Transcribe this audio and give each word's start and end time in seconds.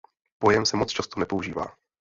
Pojem 0.39 0.65
se 0.65 0.77
moc 0.77 0.91
často 0.91 1.19
nepoužívá. 1.19 1.67